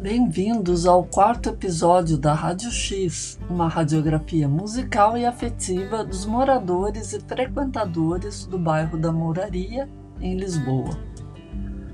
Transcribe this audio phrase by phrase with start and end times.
[0.00, 7.20] Bem-vindos ao quarto episódio da Rádio X, uma radiografia musical e afetiva dos moradores e
[7.20, 9.86] frequentadores do bairro da Mouraria,
[10.18, 10.98] em Lisboa.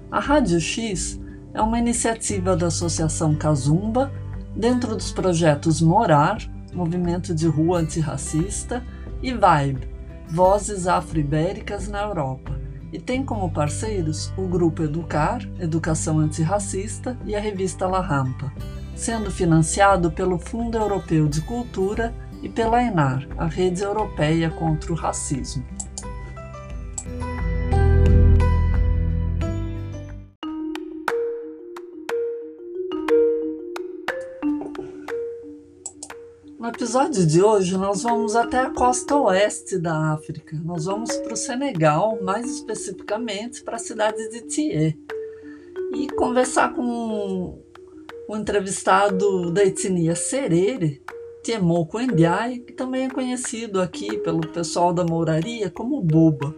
[0.09, 1.21] A Rádio X
[1.53, 4.13] é uma iniciativa da Associação Casumba,
[4.55, 6.39] dentro dos projetos Morar,
[6.73, 8.85] Movimento de Rua Antirracista,
[9.21, 9.91] e Vibe,
[10.29, 12.66] Vozes Afro-Ibéricas na Europa
[12.97, 18.51] e tem como parceiros o Grupo Educar, Educação Antirracista e a revista La Rampa,
[18.95, 24.97] sendo financiado pelo Fundo Europeu de Cultura e pela ENAR, a Rede Europeia contra o
[24.97, 25.63] Racismo.
[36.67, 40.61] No episódio de hoje, nós vamos até a costa oeste da África.
[40.65, 44.97] Nós vamos para o Senegal, mais especificamente para a cidade de Thié,
[45.95, 47.63] e conversar com
[48.29, 51.01] um entrevistado da etnia Serere,
[51.45, 56.53] Tiemoko Ndiaye, que também é conhecido aqui pelo pessoal da Mouraria como Buba.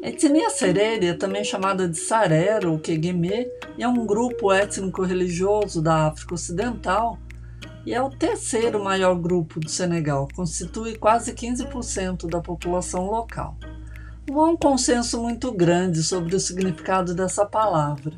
[0.00, 5.82] A etnia Serere é também chamada de Sarero ou Kegeme e é um grupo étnico-religioso
[5.82, 7.18] da África Ocidental
[7.86, 13.56] e é o terceiro maior grupo do Senegal, constitui quase 15% da população local.
[14.28, 18.12] Não há um consenso muito grande sobre o significado dessa palavra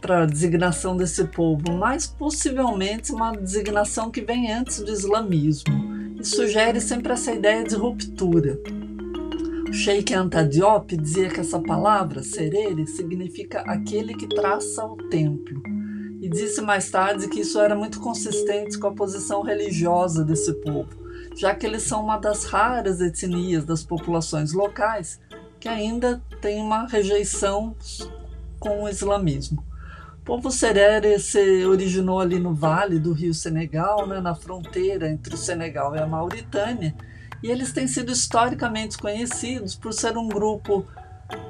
[0.00, 5.72] para a designação desse povo, mas possivelmente uma designação que vem antes do islamismo
[6.18, 8.58] e sugere sempre essa ideia de ruptura.
[9.68, 15.69] O Sheikh Anta Diop dizia que essa palavra, serere, significa aquele que traça o templo
[16.20, 20.90] e disse mais tarde que isso era muito consistente com a posição religiosa desse povo,
[21.34, 25.18] já que eles são uma das raras etnias das populações locais
[25.58, 27.74] que ainda tem uma rejeição
[28.58, 29.64] com o islamismo.
[30.20, 35.34] O povo Serere se originou ali no vale do rio Senegal, né, na fronteira entre
[35.34, 36.94] o Senegal e a Mauritânia,
[37.42, 40.86] e eles têm sido historicamente conhecidos por ser um grupo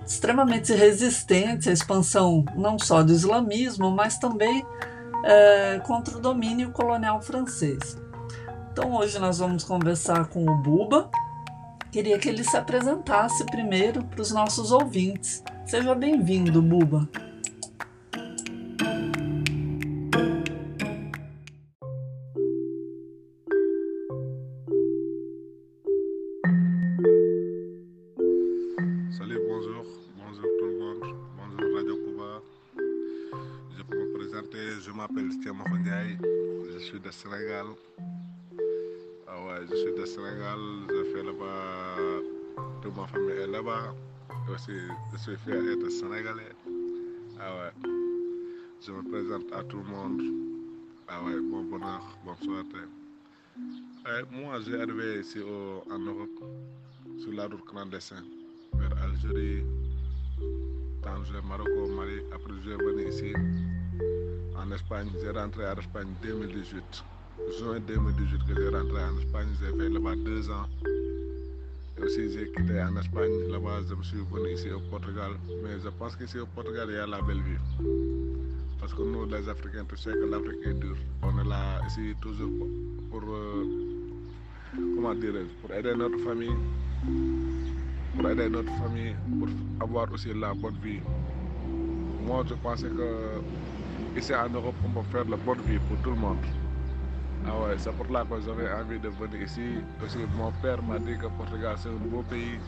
[0.04, 4.64] extremamente resistente à expansão não só do islamismo, mas também
[5.24, 7.96] é, contra o domínio colonial francês.
[8.72, 11.10] Então hoje nós vamos conversar com o Buba.
[11.90, 15.42] Queria que ele se apresentasse primeiro para os nossos ouvintes.
[15.66, 17.08] Seja bem-vindo, Buba.
[44.56, 46.52] Je suis fier d'être sénégalais.
[47.38, 47.90] Ah ouais,
[48.84, 50.22] je me présente à tout le monde.
[51.08, 52.88] Ah ouais, bon bonheur, bonne soirée.
[54.08, 55.38] Euh, moi, j'ai arrivé ici
[55.90, 56.42] en Europe,
[57.18, 58.24] sur la route clandestine,
[58.74, 59.62] vers Algérie,
[61.02, 62.20] Tanger, Maroc, Mali.
[62.34, 63.32] Après, je suis venu ici
[64.56, 65.10] en Espagne.
[65.22, 67.04] J'ai rentré en Espagne en 2018.
[67.58, 69.48] Juin 2018 que j'ai rentré en Espagne.
[69.60, 70.66] J'ai fait là-bas deux ans.
[72.02, 73.30] Aussi, j'ai quitté en Espagne.
[73.50, 75.32] Là-bas, je me suis venu ici au Portugal.
[75.62, 77.60] Mais je pense qu'ici au Portugal, il y a la belle vie.
[78.80, 80.96] Parce que nous, les Africains, tu sais que l'Afrique est dure.
[81.22, 83.64] On est là ici toujours pour, pour euh,
[84.94, 86.56] comment dire, pour aider notre famille,
[88.16, 89.48] pour aider notre famille, pour
[89.86, 91.00] avoir aussi la bonne vie.
[92.26, 96.10] Moi, je pensais que ici en Europe, on peut faire la bonne vie pour tout
[96.10, 96.38] le monde.
[97.46, 99.82] Ah ouais, c'est pour là que j'avais envie de venir ici.
[99.98, 102.58] Parce que mon père m'a dit que Portugal, c'est un beau pays.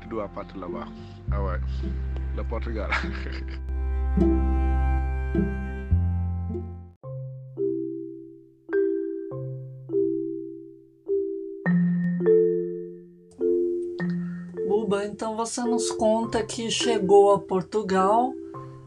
[0.00, 0.86] Tu dois partir là-bas.
[1.32, 1.58] Ah ouais,
[2.36, 2.90] le Portugal.
[14.90, 18.32] Buba, então você nos conta que chegou a Portugal,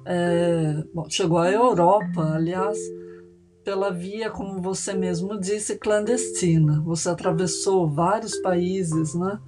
[0.06, 2.78] é, bom, chegou à Europa, aliás,
[3.64, 6.82] pela via, como você mesmo disse, clandestina.
[6.82, 9.40] Você atravessou vários países né,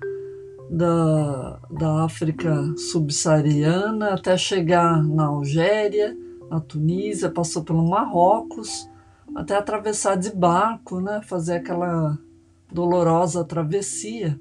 [0.69, 6.17] da, da África subsaariana até chegar na Algéria,
[6.49, 8.89] na Tunísia, passou pelo Marrocos,
[9.35, 12.17] até atravessar de barco, né, fazer aquela
[12.71, 14.39] dolorosa travessia,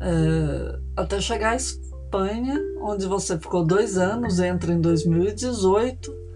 [0.00, 6.27] é, até chegar à Espanha, onde você ficou dois anos, entra em 2018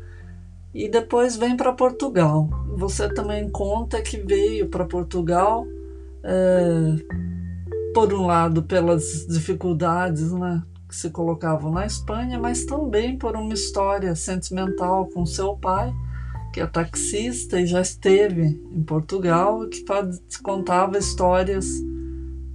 [0.74, 2.48] e depois vem para Portugal.
[2.76, 5.66] Você também conta que veio para Portugal,
[6.24, 6.96] é,
[7.94, 13.52] por um lado, pelas dificuldades né, que se colocavam na Espanha, mas também por uma
[13.52, 15.92] história sentimental com seu pai,
[16.52, 19.84] que é taxista e já esteve em Portugal, que
[20.42, 21.66] contava histórias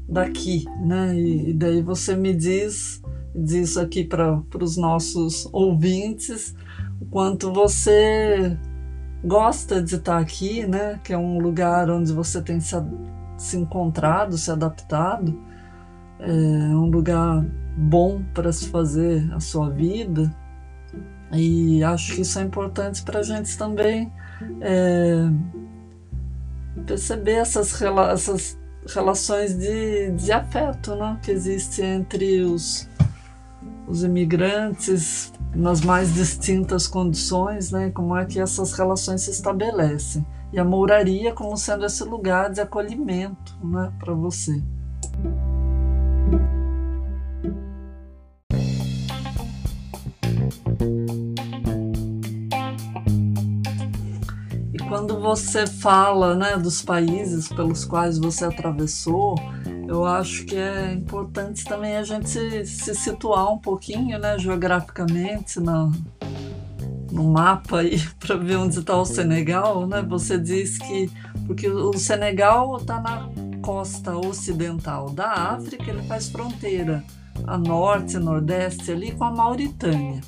[0.07, 1.15] daqui, né?
[1.15, 3.01] E, e daí você me diz,
[3.35, 6.55] diz aqui para os nossos ouvintes,
[7.01, 8.57] o quanto você
[9.23, 10.99] gosta de estar aqui, né?
[11.03, 12.75] Que é um lugar onde você tem se,
[13.38, 15.39] se encontrado, se adaptado,
[16.19, 17.45] é um lugar
[17.77, 20.33] bom para se fazer a sua vida.
[21.31, 24.11] E acho que isso é importante para a gente também
[24.61, 25.29] é,
[26.85, 27.81] perceber essas,
[28.13, 28.57] essas
[28.88, 32.89] relações de, de afeto né, que existe entre os,
[33.88, 40.25] os imigrantes nas mais distintas condições, né, como é que essas relações se estabelecem.
[40.54, 44.62] E a mouraria como sendo esse lugar de acolhimento né, para você.
[54.88, 59.36] quando você fala né, dos países pelos quais você atravessou,
[59.87, 65.59] eu acho que é importante também a gente se, se situar um pouquinho né, geograficamente
[65.59, 65.91] na,
[67.11, 69.87] no mapa aí para ver onde está o Senegal.
[69.87, 70.01] Né?
[70.03, 71.09] Você diz que.
[71.45, 73.29] Porque o Senegal está na
[73.61, 77.03] costa ocidental da África, ele faz fronteira
[77.45, 80.21] a norte, nordeste ali com a Mauritânia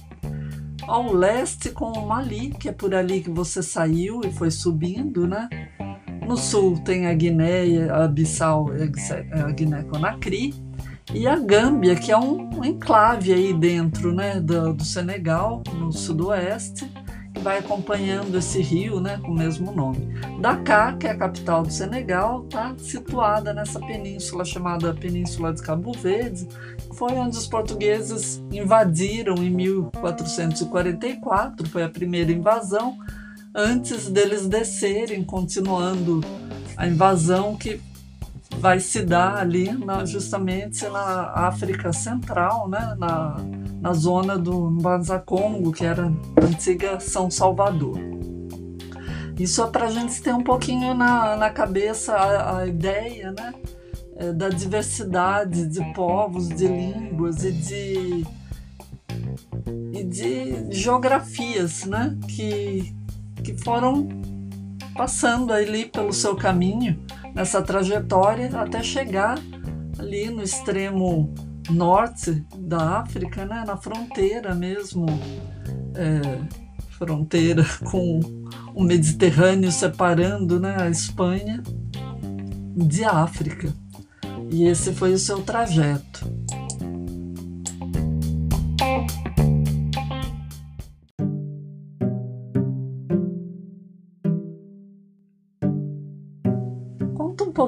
[0.90, 5.28] ao leste com o Mali, que é por ali que você saiu e foi subindo,
[5.28, 5.48] né?
[6.30, 8.70] No sul tem a Guiné, a Bissau,
[9.32, 10.54] a Guiné-Conakry
[11.12, 16.88] e a Gâmbia, que é um enclave aí dentro, né, do, do Senegal, no sudoeste
[17.42, 20.20] vai acompanhando esse rio né, com o mesmo nome.
[20.40, 25.94] Dakar, que é a capital do Senegal, está situada nessa península chamada Península de Cabo
[25.94, 26.48] Verde,
[26.94, 33.00] foi onde os portugueses invadiram em 1444, foi a primeira invasão,
[33.60, 36.22] antes deles descerem, continuando
[36.78, 37.82] a invasão que
[38.58, 43.38] vai se dar ali na, justamente na África Central, né, na,
[43.82, 47.98] na zona do Mbanza Congo, que era a antiga São Salvador.
[49.38, 53.54] Isso é para a gente ter um pouquinho na, na cabeça a, a ideia né,
[54.18, 58.26] é, da diversidade de povos, de línguas e de,
[59.94, 62.94] e de geografias né, que,
[63.44, 64.08] que foram
[64.96, 67.00] passando ali pelo seu caminho
[67.34, 69.40] nessa trajetória até chegar
[69.98, 71.34] ali no extremo
[71.70, 75.06] norte da África, né, na fronteira mesmo,
[75.96, 76.40] é,
[76.98, 78.20] fronteira com
[78.74, 81.62] o Mediterrâneo separando né, a Espanha
[82.76, 83.74] de África.
[84.52, 86.26] E esse foi o seu trajeto.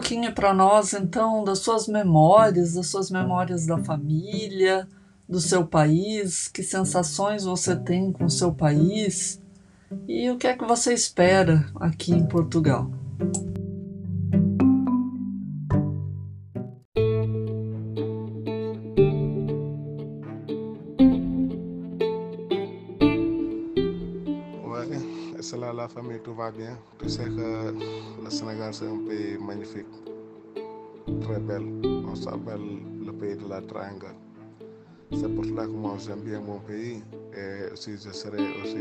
[0.01, 4.87] Pouquinho para nós, então, das suas memórias, das suas memórias da família,
[5.29, 9.39] do seu país, que sensações você tem com o seu país
[10.07, 12.89] e o que é que você espera aqui em Portugal.
[26.23, 26.77] Tout va bien.
[26.99, 27.73] Tu sais que
[28.23, 29.87] le Sénégal, c'est un pays magnifique,
[31.21, 31.81] très belle.
[32.07, 32.61] On s'appelle
[33.05, 34.15] le pays de la triangle.
[35.11, 37.03] C'est pour cela que moi, j'aime bien mon pays.
[37.35, 38.77] Et aussi, je serais aussi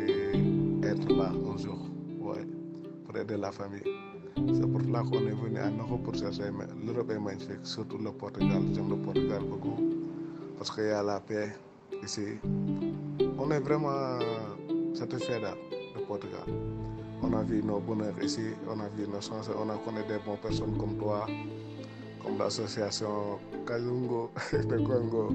[0.82, 1.78] être là un jour,
[2.20, 2.46] ouais,
[3.06, 3.82] pour aider la famille.
[4.36, 6.44] C'est pour cela qu'on est venu en Europe pour chercher.
[6.84, 8.62] L'Europe est magnifique, surtout le Portugal.
[8.74, 9.76] J'aime le Portugal beaucoup
[10.56, 11.54] parce qu'il y a la paix
[12.02, 12.38] ici.
[13.38, 14.18] On est vraiment
[14.94, 16.44] satisfait de Portugal.
[17.22, 20.18] On a vu nos bonheurs ici, on a vu nos chances, on a connu des
[20.24, 21.26] bonnes personnes comme toi,
[22.22, 25.28] comme l'association Kazungo de Congo.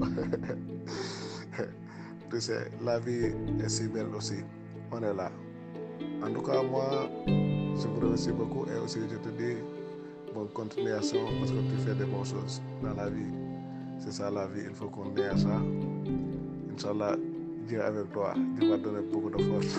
[2.30, 4.42] tu sais, la vie est si belle aussi.
[4.90, 5.30] On est là.
[6.24, 9.56] En tout cas, moi, je vous remercie beaucoup et aussi je te dis
[10.34, 13.32] bonne continuation parce que tu fais des bonnes choses dans la vie.
[14.00, 15.60] C'est ça la vie, il faut qu'on ait à ça.
[16.72, 17.16] Inch'Allah,
[17.66, 19.78] Dieu avec toi, Dieu va donner beaucoup de force.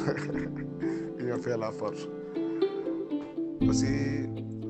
[1.20, 2.08] Va faire la force.
[3.68, 3.86] Aussi,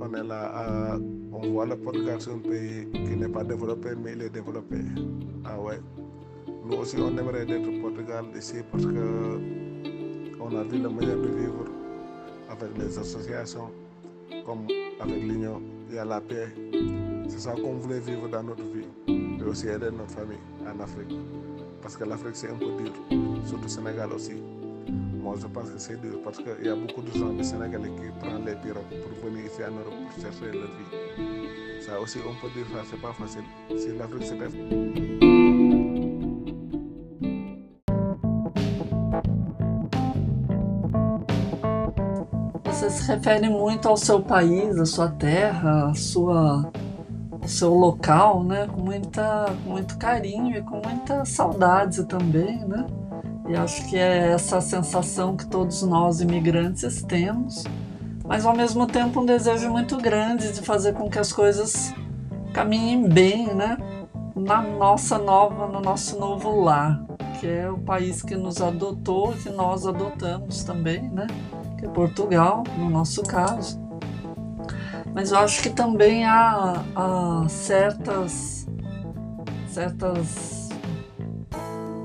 [0.01, 0.97] on est là,
[1.31, 4.77] on voit le Portugal, c'est un pays qui n'est pas développé, mais il est développé.
[5.45, 5.79] Ah ouais.
[6.65, 9.39] Nous aussi, on aimerait être au Portugal ici parce que
[10.39, 11.65] on a vu la manière de vivre
[12.49, 13.69] avec les associations,
[14.45, 14.67] comme
[14.99, 16.47] avec l'Union, il y a la paix.
[17.27, 21.13] C'est ça qu'on voulait vivre dans notre vie, et aussi aider notre famille en Afrique.
[21.81, 22.91] parce que l'Afrique c'est un peu dur,
[23.45, 24.33] surtout Sénégal aussi.
[25.27, 27.89] Moi je pense que c'est dur parce qu'il y a beaucoup de gens du Sénégalais
[27.89, 31.81] qui prennent les pirogues pour venir ici en Europe pour chercher leur vie.
[31.85, 33.43] Ça aussi on peut dire ça, c'est pas facile.
[33.77, 34.23] Si l'Afrique
[42.63, 46.71] Você se refere muito ao seu país, à sua terra, à sua,
[47.45, 48.65] seu local, né?
[48.67, 52.85] Com, muita, com muito carinho e com muita saudade também, né?
[53.47, 57.63] E acho que é essa sensação que todos nós imigrantes temos,
[58.25, 61.93] mas ao mesmo tempo um desejo muito grande de fazer com que as coisas
[62.53, 63.77] caminhem bem, né?
[64.35, 67.01] Na nossa nova, no nosso novo lar,
[67.39, 71.27] que é o país que nos adotou, que nós adotamos também, né?
[71.77, 73.79] que é Portugal, no nosso caso.
[75.13, 78.67] Mas eu acho que também há, há certas,
[79.67, 80.56] certas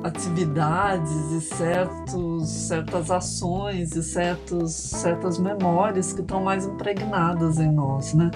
[0.03, 8.15] atividades e certos, certas ações e certos, certas memórias que estão mais impregnadas em nós,
[8.15, 8.31] né?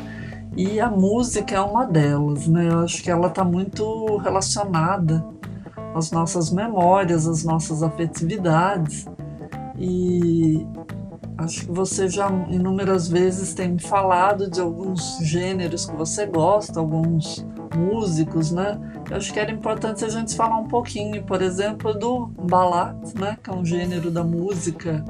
[0.57, 2.69] E a música é uma delas, né?
[2.71, 5.25] Eu acho que ela está muito relacionada
[5.95, 9.07] às nossas memórias, às nossas afetividades.
[9.79, 10.67] E
[11.39, 16.81] Acho que você já inúmeras vezes tem me falado de alguns gêneros que você gosta,
[16.81, 17.47] alguns
[17.77, 18.81] músicos, né?
[19.11, 23.39] Eu acho que era importante a gente falar um pouquinho, por exemplo, do balat, né?
[23.43, 25.05] Que é um gênero da música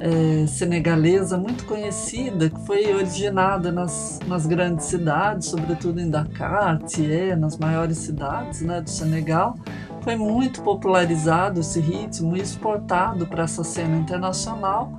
[0.00, 7.36] é, senegalesa muito conhecida, que foi originada nas, nas grandes cidades, sobretudo em Dakar, Thié,
[7.36, 9.56] nas maiores cidades né, do Senegal.
[10.00, 14.90] Foi muito popularizado esse ritmo e exportado para essa cena internacional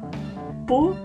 [0.67, 0.95] por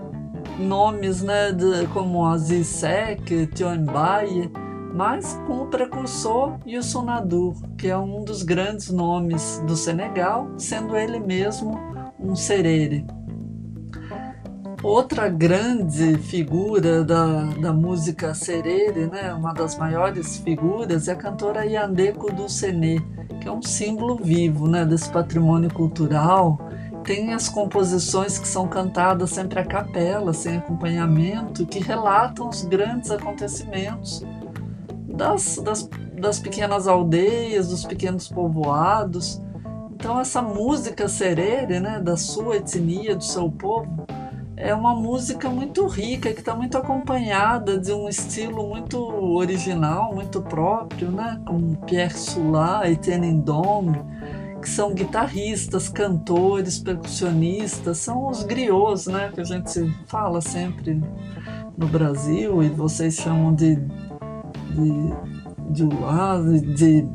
[0.59, 4.51] nomes né, de, como Aziz Sek, Tion Baye,
[4.97, 10.97] mas com o precursor Youssou Nadu, que é um dos grandes nomes do Senegal, sendo
[10.97, 11.79] ele mesmo
[12.19, 13.05] um serere.
[14.81, 21.63] Outra grande figura da, da música serere, né, uma das maiores figuras, é a cantora
[21.63, 22.97] Yandeko do Sené,
[23.39, 26.57] que é um símbolo vivo né, desse patrimônio cultural
[27.03, 33.09] tem as composições que são cantadas sempre a capela, sem acompanhamento, que relatam os grandes
[33.11, 34.25] acontecimentos
[35.17, 39.41] das, das, das pequenas aldeias, dos pequenos povoados.
[39.91, 44.05] Então, essa música serere, né, da sua etnia, do seu povo,
[44.55, 50.41] é uma música muito rica, que está muito acompanhada de um estilo muito original, muito
[50.41, 53.99] próprio, né, como Pierre Soula, Etienne Ndong,
[54.61, 61.01] que são guitarristas, cantores, percussionistas, são os griots, né, que a gente fala sempre
[61.77, 63.79] no Brasil e vocês chamam de
[64.77, 65.37] de
[65.69, 67.09] de, de, de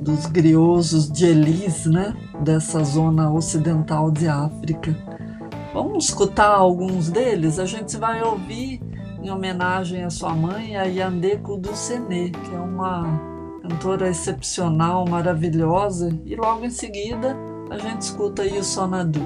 [0.00, 4.96] dos griosos de Elis, né, dessa zona ocidental de África.
[5.74, 7.58] Vamos escutar alguns deles.
[7.58, 8.80] A gente vai ouvir
[9.22, 13.04] em homenagem à sua mãe a Yandeko do Sené, que é uma
[13.62, 17.36] cantora excepcional, maravilhosa, e logo em seguida
[17.68, 19.20] a gente escuta aí o Sonadu.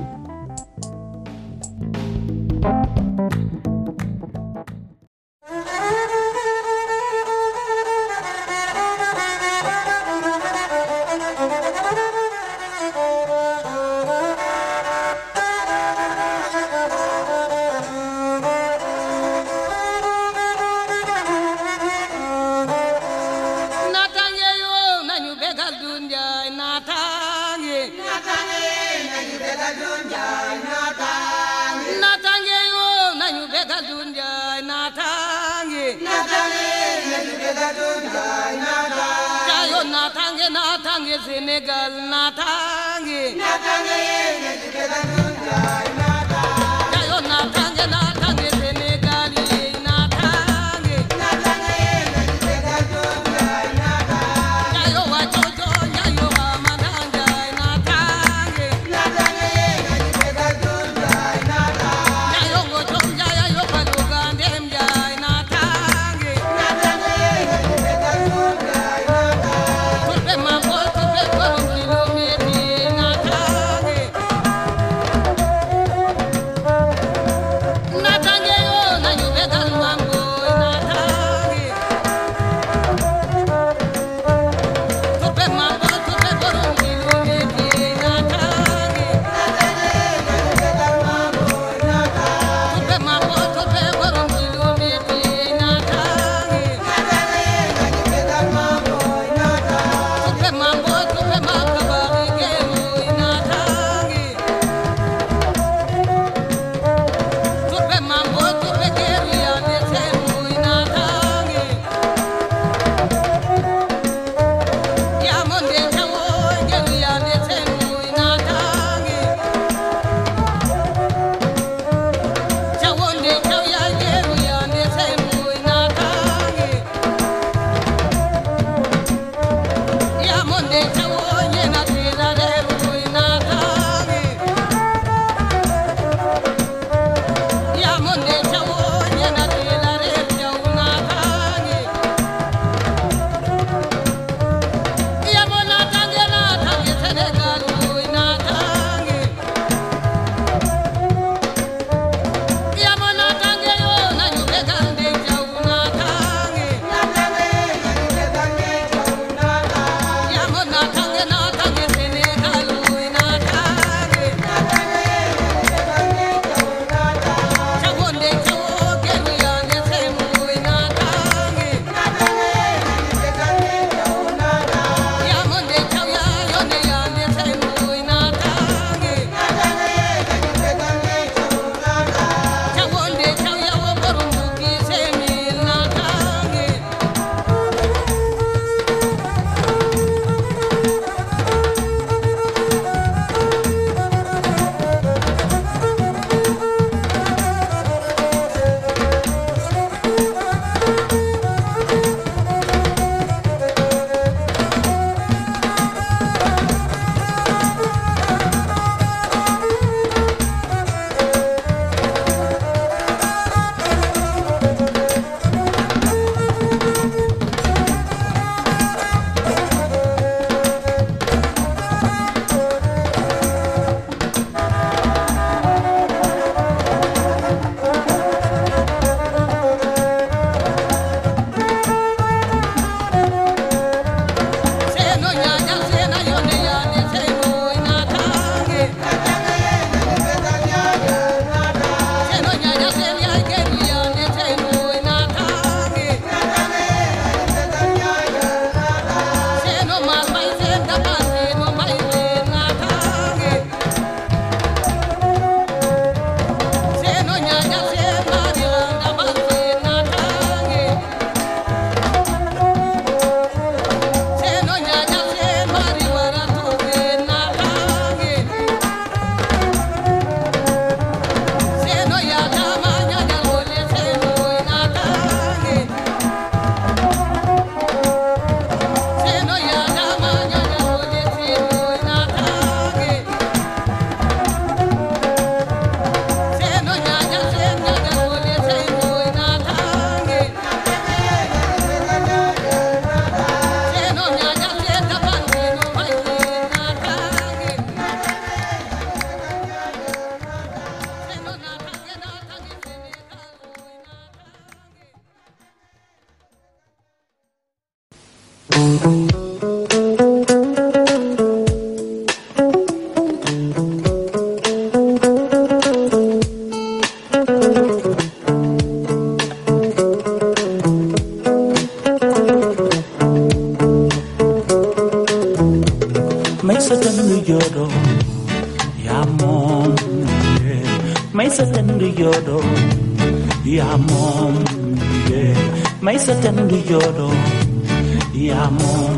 [338.63, 339.11] amor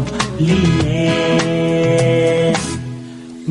[0.47, 1.05] lié.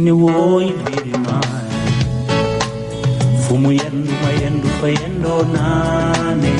[0.03, 1.63] Ni woy biri mai
[3.43, 6.53] fumu yendu ma yendu fa yendo nane.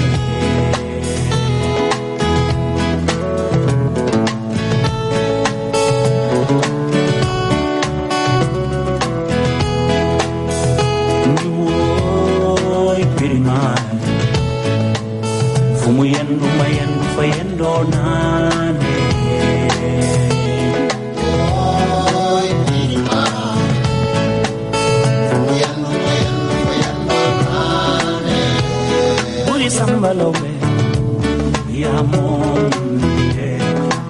[11.36, 13.84] Ni woy biri mai
[15.80, 18.65] fumu yendu ma yendu fa yendo nane.
[30.06, 30.50] sambalombe
[31.82, 33.50] ya monde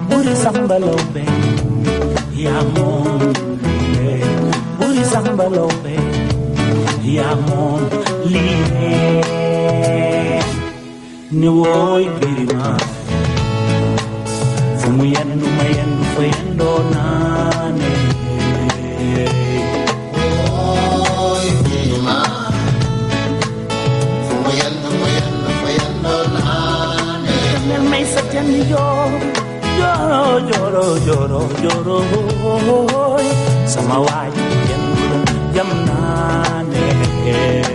[0.08, 1.24] buri sambalombe
[2.36, 3.40] ya monde
[4.78, 5.94] buri sambalombe
[7.16, 7.96] ya monde
[11.30, 12.76] ni woy pirima.
[14.78, 17.02] Fumu yandu mayandu fayandona
[28.48, 29.36] y yo
[29.78, 30.38] lloro,
[31.04, 31.98] lloro, lloro,
[32.42, 33.16] lloro.
[33.66, 35.20] Samawayi yamna
[35.56, 37.65] yamna neke.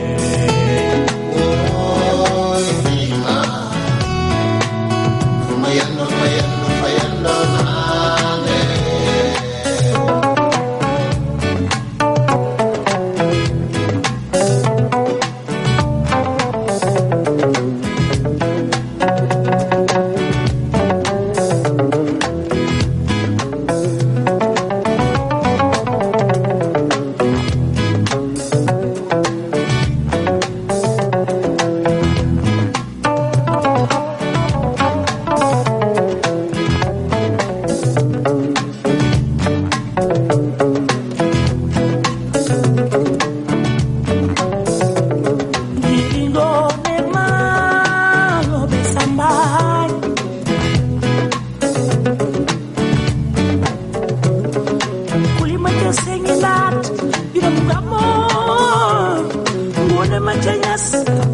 [60.11, 60.85] mane mace ñas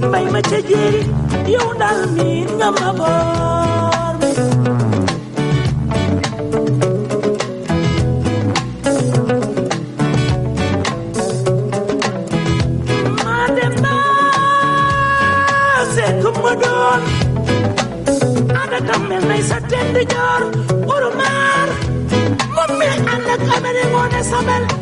[0.07, 1.01] mbay mace jéeri
[2.57, 4.43] nga ma boor se
[13.25, 17.01] ma dem naa seetu ma doon
[18.61, 20.41] ada kam mel nay sa tend joor
[20.93, 21.69] urumaar
[22.55, 22.85] moom mi
[24.31, 24.76] sabel.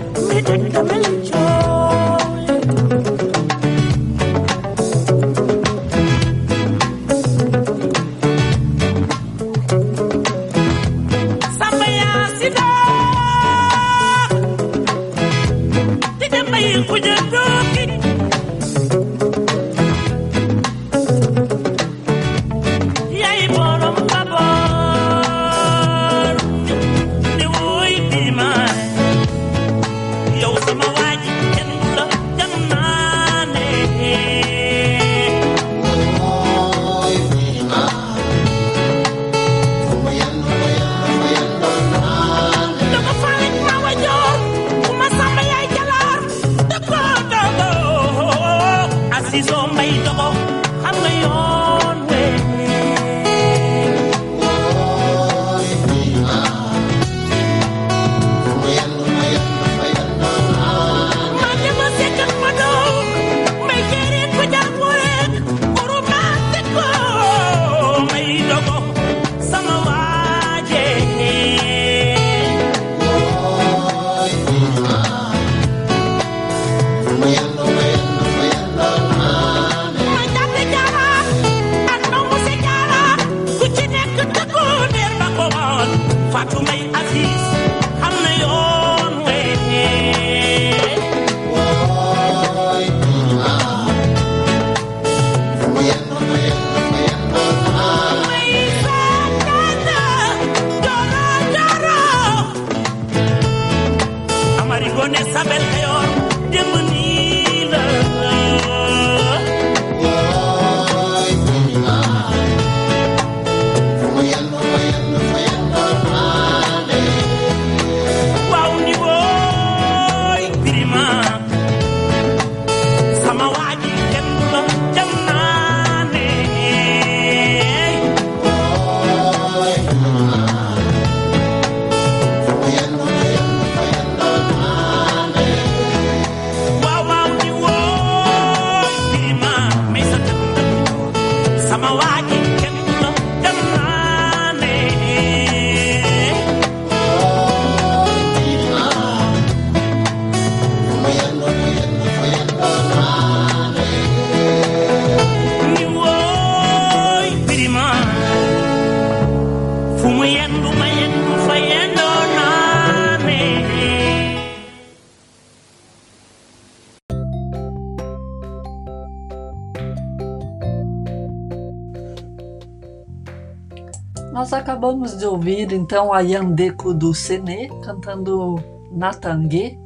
[174.36, 179.80] Nós acabamos de ouvir então a Yandeco do Sene cantando Natangue,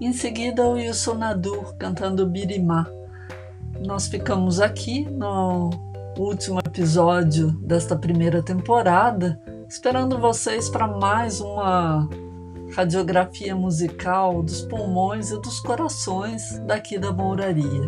[0.00, 2.88] em seguida o Yusunadur cantando Birimá.
[3.86, 5.70] Nós ficamos aqui no
[6.18, 12.08] último episódio desta primeira temporada, esperando vocês para mais uma
[12.74, 17.86] radiografia musical dos pulmões e dos corações daqui da Mouraria.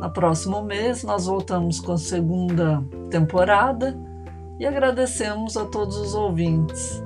[0.00, 3.98] No próximo mês nós voltamos com a segunda temporada
[4.58, 7.02] e agradecemos a todos os ouvintes.